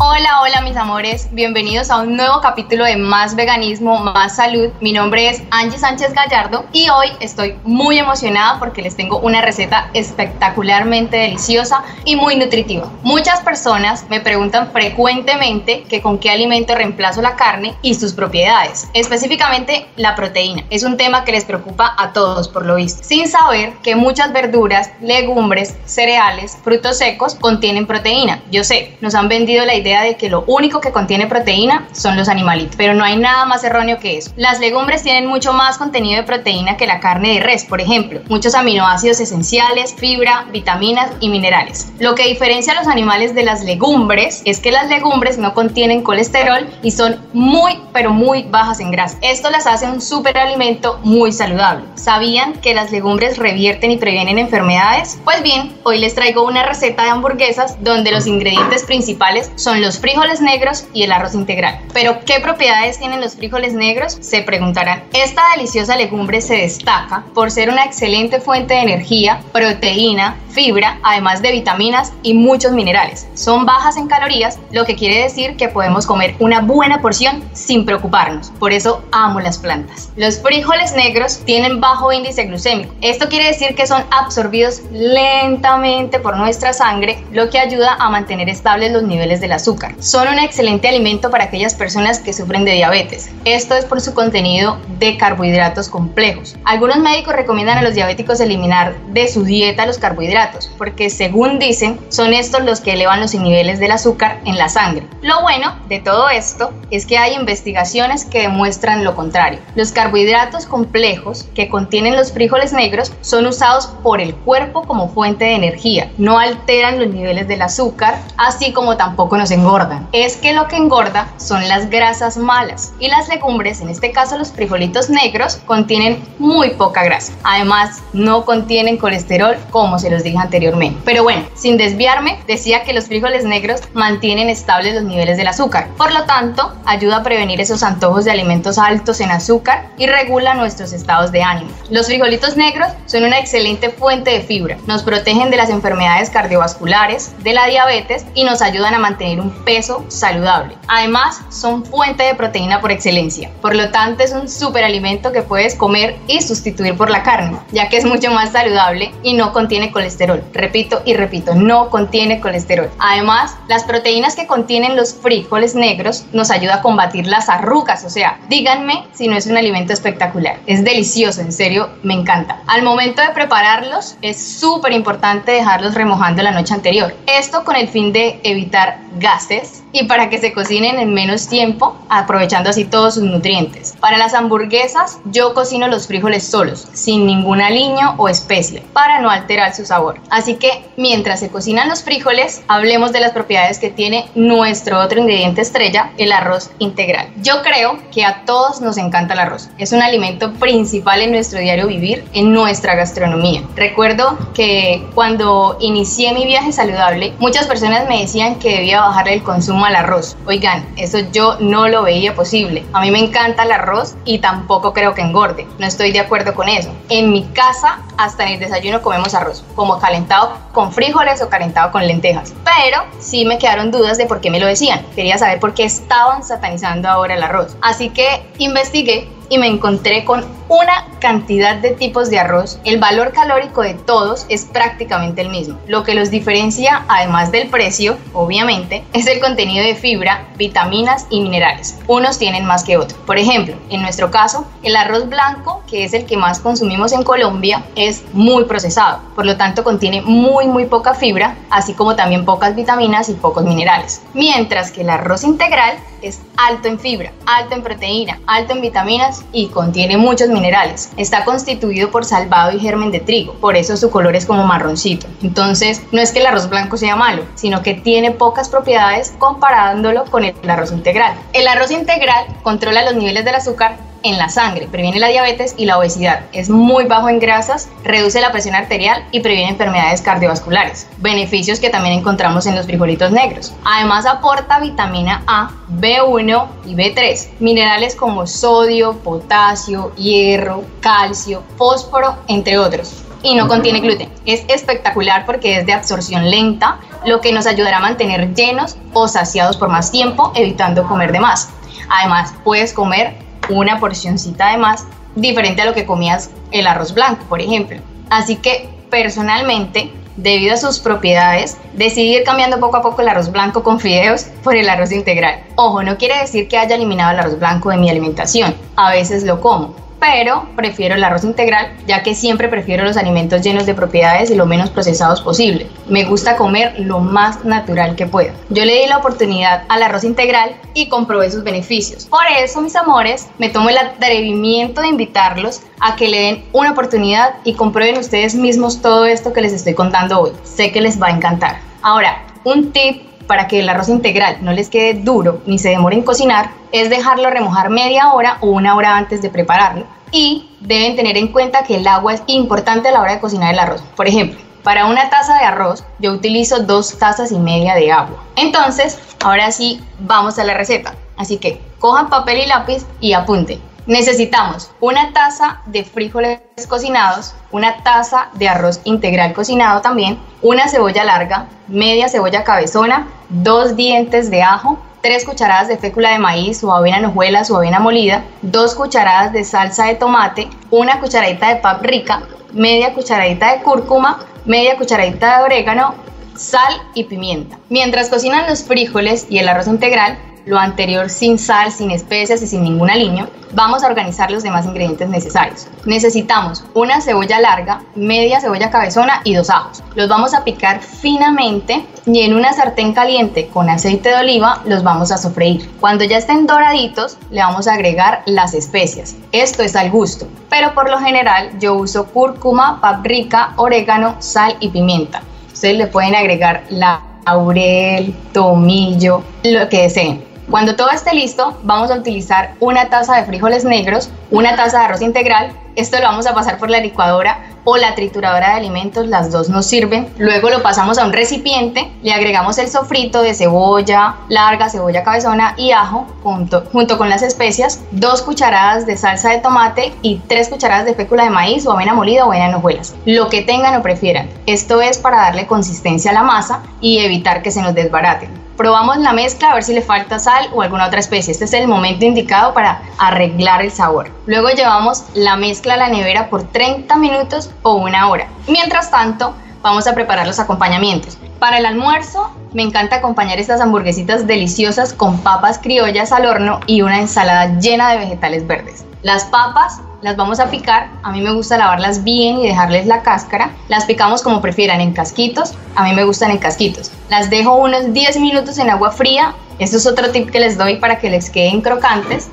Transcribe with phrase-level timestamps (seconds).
[0.00, 4.68] Hola, hola mis amores, bienvenidos a un nuevo capítulo de Más Veganismo, Más Salud.
[4.80, 9.42] Mi nombre es Angie Sánchez Gallardo y hoy estoy muy emocionada porque les tengo una
[9.42, 12.88] receta espectacularmente deliciosa y muy nutritiva.
[13.02, 18.88] Muchas personas me preguntan frecuentemente que con qué alimento reemplazo la carne y sus propiedades,
[18.94, 20.62] específicamente la proteína.
[20.70, 24.32] Es un tema que les preocupa a todos por lo visto, sin saber que muchas
[24.32, 28.44] verduras, legumbres, cereales, frutos secos contienen proteína.
[28.52, 32.16] Yo sé, nos han vendido la idea de que lo único que contiene proteína son
[32.16, 34.30] los animalitos, pero no hay nada más erróneo que eso.
[34.36, 38.20] Las legumbres tienen mucho más contenido de proteína que la carne de res, por ejemplo,
[38.28, 41.92] muchos aminoácidos esenciales, fibra, vitaminas y minerales.
[41.98, 46.02] Lo que diferencia a los animales de las legumbres es que las legumbres no contienen
[46.02, 49.18] colesterol y son muy, pero muy bajas en grasa.
[49.22, 51.84] Esto las hace un superalimento muy saludable.
[51.94, 55.18] ¿Sabían que las legumbres revierten y previenen enfermedades?
[55.24, 59.98] Pues bien, hoy les traigo una receta de hamburguesas donde los ingredientes principales son los
[59.98, 61.80] frijoles negros y el arroz integral.
[61.92, 64.18] Pero, ¿qué propiedades tienen los frijoles negros?
[64.20, 65.04] Se preguntarán.
[65.12, 71.42] Esta deliciosa legumbre se destaca por ser una excelente fuente de energía, proteína, fibra, además
[71.42, 73.28] de vitaminas y muchos minerales.
[73.34, 77.84] Son bajas en calorías, lo que quiere decir que podemos comer una buena porción sin
[77.84, 78.50] preocuparnos.
[78.58, 80.10] Por eso amo las plantas.
[80.16, 82.94] Los frijoles negros tienen bajo índice glucémico.
[83.00, 88.48] Esto quiere decir que son absorbidos lentamente por nuestra sangre, lo que ayuda a mantener
[88.48, 89.67] estables los niveles del azúcar.
[89.98, 93.30] Son un excelente alimento para aquellas personas que sufren de diabetes.
[93.44, 96.56] Esto es por su contenido de carbohidratos complejos.
[96.64, 101.98] Algunos médicos recomiendan a los diabéticos eliminar de su dieta los carbohidratos porque según dicen,
[102.08, 105.06] son estos los que elevan los niveles del azúcar en la sangre.
[105.22, 109.58] Lo bueno de todo esto es que hay investigaciones que demuestran lo contrario.
[109.74, 115.44] Los carbohidratos complejos que contienen los frijoles negros son usados por el cuerpo como fuente
[115.44, 120.08] de energía, no alteran los niveles del azúcar, así como tampoco nos engordan.
[120.12, 124.38] Es que lo que engorda son las grasas malas y las legumbres, en este caso
[124.38, 127.32] los frijolitos negros, contienen muy poca grasa.
[127.44, 131.00] Además, no contienen colesterol como se los dije anteriormente.
[131.04, 135.88] Pero bueno, sin desviarme, decía que los frijoles negros mantienen estables los niveles del azúcar.
[135.96, 140.54] Por lo tanto, ayuda a prevenir esos antojos de alimentos altos en azúcar y regula
[140.54, 141.70] nuestros estados de ánimo.
[141.90, 144.76] Los frijolitos negros son una excelente fuente de fibra.
[144.86, 149.47] Nos protegen de las enfermedades cardiovasculares, de la diabetes y nos ayudan a mantener un
[149.50, 150.76] peso saludable.
[150.88, 153.50] Además, son fuente de proteína por excelencia.
[153.60, 157.88] Por lo tanto, es un superalimento que puedes comer y sustituir por la carne, ya
[157.88, 162.90] que es mucho más saludable y no contiene colesterol Repito y repito, no contiene colesterol.
[162.98, 168.04] Además, las proteínas que contienen los frijoles negros nos ayuda a combatir las arrugas.
[168.04, 170.58] O sea, díganme si no es un alimento espectacular.
[170.66, 172.60] Es delicioso, en serio, me encanta.
[172.66, 177.14] Al momento de prepararlos, es súper importante dejarlos remojando la noche anterior.
[177.26, 178.98] Esto con el fin de evitar
[179.38, 183.94] gases y para que se cocinen en menos tiempo, aprovechando así todos sus nutrientes.
[184.00, 189.30] Para las hamburguesas, yo cocino los frijoles solos, sin ningún aliño o especia, para no
[189.30, 190.20] alterar su sabor.
[190.30, 195.20] Así que mientras se cocinan los frijoles, hablemos de las propiedades que tiene nuestro otro
[195.20, 197.28] ingrediente estrella, el arroz integral.
[197.42, 199.70] Yo creo que a todos nos encanta el arroz.
[199.78, 203.62] Es un alimento principal en nuestro diario vivir, en nuestra gastronomía.
[203.74, 209.42] Recuerdo que cuando inicié mi viaje saludable, muchas personas me decían que debía bajar el
[209.42, 210.36] consumo al arroz.
[210.46, 212.84] Oigan, eso yo no lo veía posible.
[212.92, 215.66] A mí me encanta el arroz y tampoco creo que engorde.
[215.78, 216.90] No estoy de acuerdo con eso.
[217.08, 221.92] En mi casa, hasta en el desayuno comemos arroz, como calentado con frijoles o calentado
[221.92, 222.54] con lentejas.
[222.64, 225.04] Pero sí me quedaron dudas de por qué me lo decían.
[225.14, 227.76] Quería saber por qué estaban satanizando ahora el arroz.
[227.80, 232.78] Así que investigué y me encontré con una cantidad de tipos de arroz.
[232.84, 235.78] El valor calórico de todos es prácticamente el mismo.
[235.86, 241.40] Lo que los diferencia, además del precio, obviamente, es el contenido de fibra, vitaminas y
[241.40, 241.98] minerales.
[242.06, 243.18] Unos tienen más que otros.
[243.26, 247.22] Por ejemplo, en nuestro caso, el arroz blanco, que es el que más consumimos en
[247.22, 249.20] Colombia, es muy procesado.
[249.34, 253.64] Por lo tanto, contiene muy, muy poca fibra, así como también pocas vitaminas y pocos
[253.64, 254.22] minerales.
[254.34, 259.37] Mientras que el arroz integral es alto en fibra, alto en proteína, alto en vitaminas
[259.52, 261.10] y contiene muchos minerales.
[261.16, 265.26] Está constituido por salvado y germen de trigo, por eso su color es como marroncito.
[265.42, 270.24] Entonces, no es que el arroz blanco sea malo, sino que tiene pocas propiedades comparándolo
[270.26, 271.34] con el arroz integral.
[271.52, 275.84] El arroz integral controla los niveles del azúcar en la sangre, previene la diabetes y
[275.84, 281.06] la obesidad, es muy bajo en grasas, reduce la presión arterial y previene enfermedades cardiovasculares,
[281.18, 283.72] beneficios que también encontramos en los frijolitos negros.
[283.84, 292.78] Además aporta vitamina A, B1 y B3, minerales como sodio, potasio, hierro, calcio, fósforo, entre
[292.78, 293.24] otros.
[293.40, 294.28] y no contiene gluten.
[294.46, 299.28] Es espectacular porque es de absorción lenta, lo que nos ayudará a mantener llenos o
[299.28, 301.68] saciados por más tiempo, evitando comer de más.
[302.08, 303.36] Además, puedes comer
[303.68, 307.98] una porcioncita de más diferente a lo que comías el arroz blanco, por ejemplo.
[308.30, 313.50] Así que personalmente, debido a sus propiedades, decidí ir cambiando poco a poco el arroz
[313.50, 315.60] blanco con fideos por el arroz integral.
[315.76, 318.74] Ojo, no quiere decir que haya eliminado el arroz blanco de mi alimentación.
[318.96, 323.62] A veces lo como, pero prefiero el arroz integral ya que siempre prefiero los alimentos
[323.62, 325.86] llenos de propiedades y lo menos procesados posible.
[326.08, 328.52] Me gusta comer lo más natural que pueda.
[328.70, 332.26] Yo le di la oportunidad al arroz integral y comprobé sus beneficios.
[332.26, 336.92] Por eso, mis amores, me tomo el atrevimiento de invitarlos a que le den una
[336.92, 340.52] oportunidad y comprueben ustedes mismos todo esto que les estoy contando hoy.
[340.64, 341.80] Sé que les va a encantar.
[342.02, 346.14] Ahora, un tip para que el arroz integral no les quede duro ni se demore
[346.14, 350.06] en cocinar es dejarlo remojar media hora o una hora antes de prepararlo.
[350.30, 353.72] Y deben tener en cuenta que el agua es importante a la hora de cocinar
[353.72, 354.02] el arroz.
[354.14, 358.44] Por ejemplo, para una taza de arroz yo utilizo dos tazas y media de agua.
[358.56, 361.14] Entonces, ahora sí, vamos a la receta.
[361.36, 363.80] Así que cojan papel y lápiz y apunten.
[364.08, 371.24] Necesitamos una taza de frijoles cocinados, una taza de arroz integral cocinado también, una cebolla
[371.24, 376.94] larga, media cebolla cabezona, dos dientes de ajo, tres cucharadas de fécula de maíz o
[376.94, 381.76] avena en hojuelas o avena molida, dos cucharadas de salsa de tomate, una cucharadita de
[381.82, 386.14] paprika, media cucharadita de cúrcuma, media cucharadita de orégano,
[386.56, 387.78] sal y pimienta.
[387.90, 392.66] Mientras cocinan los frijoles y el arroz integral, lo anterior sin sal, sin especias y
[392.66, 395.86] sin ningún aliño, vamos a organizar los demás ingredientes necesarios.
[396.04, 400.02] Necesitamos una cebolla larga, media cebolla cabezona y dos ajos.
[400.14, 405.02] Los vamos a picar finamente y en una sartén caliente con aceite de oliva los
[405.02, 405.90] vamos a sofreír.
[406.00, 409.36] Cuando ya estén doraditos, le vamos a agregar las especias.
[409.52, 414.90] Esto es al gusto, pero por lo general yo uso cúrcuma, paprika, orégano, sal y
[414.90, 415.42] pimienta.
[415.72, 420.47] Ustedes le pueden agregar laurel, tomillo, lo que deseen.
[420.70, 425.04] Cuando todo esté listo, vamos a utilizar una taza de frijoles negros, una taza de
[425.06, 425.72] arroz integral.
[425.96, 429.70] Esto lo vamos a pasar por la licuadora o la trituradora de alimentos, las dos
[429.70, 430.28] nos sirven.
[430.36, 435.72] Luego lo pasamos a un recipiente, le agregamos el sofrito de cebolla larga, cebolla cabezona
[435.78, 441.06] y ajo junto, con las especias, dos cucharadas de salsa de tomate y tres cucharadas
[441.06, 444.02] de fécula de maíz o avena molida o avena en hojuelas, lo que tengan o
[444.02, 444.50] prefieran.
[444.66, 449.18] Esto es para darle consistencia a la masa y evitar que se nos desbaraten probamos
[449.18, 451.52] la mezcla a ver si le falta sal o alguna otra especie.
[451.52, 454.30] Este es el momento indicado para arreglar el sabor.
[454.46, 458.46] Luego llevamos la mezcla a la nevera por 30 minutos o una hora.
[458.68, 459.52] Mientras tanto,
[459.82, 461.36] vamos a preparar los acompañamientos.
[461.58, 467.02] Para el almuerzo, me encanta acompañar estas hamburguesitas deliciosas con papas criollas al horno y
[467.02, 469.04] una ensalada llena de vegetales verdes.
[469.22, 473.22] Las papas las vamos a picar, a mí me gusta lavarlas bien y dejarles la
[473.22, 473.70] cáscara.
[473.88, 477.12] Las picamos como prefieran, en casquitos, a mí me gustan en casquitos.
[477.30, 480.96] Las dejo unos 10 minutos en agua fría, esto es otro tip que les doy
[480.96, 482.48] para que les queden crocantes.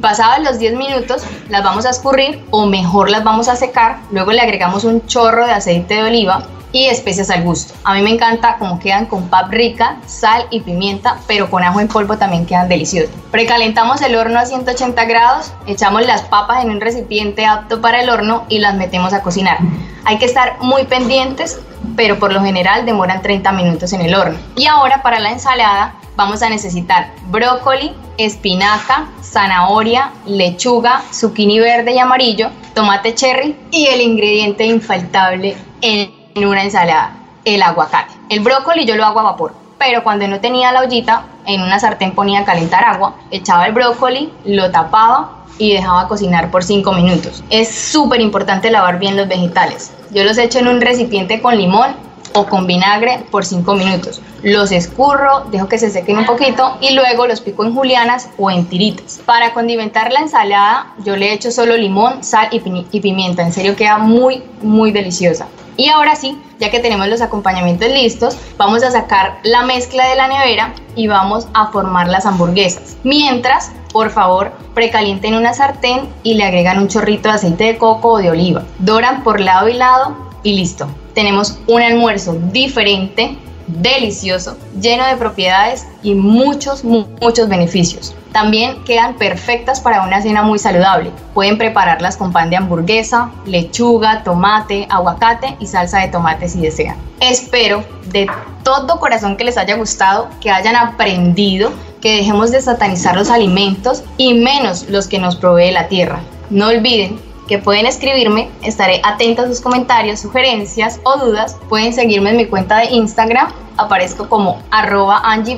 [0.00, 3.98] Pasados los 10 minutos, las vamos a escurrir o mejor las vamos a secar.
[4.10, 7.74] Luego le agregamos un chorro de aceite de oliva y especias al gusto.
[7.84, 11.88] A mí me encanta como quedan con paprika, sal y pimienta, pero con ajo en
[11.88, 13.10] polvo también quedan deliciosos.
[13.30, 18.10] Precalentamos el horno a 180 grados, echamos las papas en un recipiente apto para el
[18.10, 19.58] horno y las metemos a cocinar.
[20.04, 21.58] Hay que estar muy pendientes,
[21.96, 24.38] pero por lo general demoran 30 minutos en el horno.
[24.56, 31.98] Y ahora para la ensalada vamos a necesitar brócoli, espinaca, zanahoria, lechuga, zucchini verde y
[31.98, 37.12] amarillo, tomate cherry y el ingrediente infaltable, el en una ensalada
[37.44, 38.14] el aguacate.
[38.28, 41.78] El brócoli yo lo hago a vapor, pero cuando no tenía la ollita, en una
[41.78, 46.92] sartén ponía a calentar agua, echaba el brócoli, lo tapaba y dejaba cocinar por 5
[46.92, 47.42] minutos.
[47.50, 49.92] Es súper importante lavar bien los vegetales.
[50.10, 51.96] Yo los echo en un recipiente con limón
[52.34, 54.20] o con vinagre por 5 minutos.
[54.42, 58.50] Los escurro, dejo que se sequen un poquito y luego los pico en julianas o
[58.50, 59.20] en tiritas.
[59.24, 63.42] Para condimentar la ensalada yo le echo solo limón, sal y, y pimienta.
[63.42, 65.48] En serio queda muy, muy deliciosa.
[65.78, 70.16] Y ahora sí, ya que tenemos los acompañamientos listos, vamos a sacar la mezcla de
[70.16, 72.96] la nevera y vamos a formar las hamburguesas.
[73.04, 78.14] Mientras, por favor, precalienten una sartén y le agregan un chorrito de aceite de coco
[78.14, 78.64] o de oliva.
[78.80, 80.88] Doran por lado y lado y listo.
[81.14, 88.14] Tenemos un almuerzo diferente, delicioso, lleno de propiedades y muchos, muchos beneficios.
[88.32, 91.10] También quedan perfectas para una cena muy saludable.
[91.34, 96.96] Pueden prepararlas con pan de hamburguesa, lechuga, tomate, aguacate y salsa de tomate si desean.
[97.20, 98.26] Espero de
[98.62, 104.04] todo corazón que les haya gustado, que hayan aprendido, que dejemos de satanizar los alimentos
[104.16, 106.20] y menos los que nos provee la tierra.
[106.50, 111.56] No olviden que pueden escribirme, estaré atenta a sus comentarios, sugerencias o dudas.
[111.68, 115.56] Pueden seguirme en mi cuenta de Instagram, aparezco como arroba Angie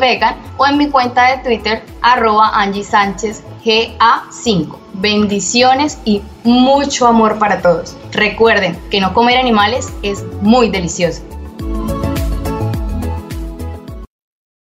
[0.57, 4.77] o en mi cuenta de Twitter arroba Angie Sánchez GA5.
[4.95, 7.97] Bendiciones y mucho amor para todos.
[8.13, 11.23] Recuerden que no comer animales es muy delicioso.